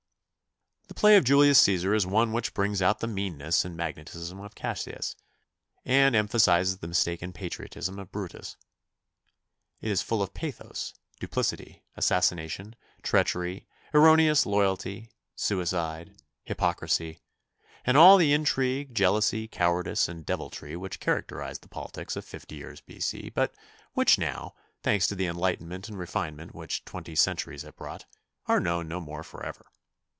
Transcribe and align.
The 0.87 1.01
play 1.01 1.15
of 1.15 1.23
"Julius 1.23 1.63
Cæsar" 1.65 1.95
is 1.95 2.05
one 2.05 2.31
which 2.33 2.53
brings 2.53 2.79
out 2.81 2.99
the 2.99 3.07
meanness 3.07 3.63
and 3.65 3.75
magnetism 3.77 4.39
of 4.41 4.53
Cassius, 4.55 5.15
and 5.85 6.15
emphasizes 6.15 6.77
the 6.77 6.87
mistaken 6.87 7.31
patriotism 7.33 7.97
of 7.97 8.11
Brutus. 8.11 8.55
It 9.79 9.89
is 9.89 10.01
full 10.03 10.21
of 10.21 10.33
pathos, 10.33 10.93
duplicity, 11.19 11.85
assassination, 11.95 12.75
treachery, 13.03 13.67
erroneous 13.95 14.45
loyalty, 14.45 15.09
suicide, 15.33 16.11
hypocrisy, 16.43 17.21
and 17.85 17.95
all 17.97 18.17
the 18.17 18.33
intrigue, 18.33 18.93
jealousy, 18.93 19.47
cowardice 19.47 20.07
and 20.09 20.25
deviltry 20.25 20.75
which 20.75 20.99
characterized 20.99 21.61
the 21.61 21.69
politics 21.69 22.15
of 22.17 22.25
fifty 22.25 22.55
years 22.57 22.81
B. 22.81 22.99
C., 22.99 23.29
but 23.33 23.55
which 23.93 24.19
now, 24.19 24.53
thanks 24.83 25.07
to 25.07 25.15
the 25.15 25.25
enlightenment 25.25 25.87
and 25.87 25.97
refinement 25.97 26.53
which 26.53 26.83
twenty 26.85 27.15
centuries 27.15 27.61
have 27.63 27.77
brought, 27.77 28.05
are 28.47 28.59
known 28.59 28.87
no 28.89 28.99
more 28.99 29.23
forever. 29.23 29.65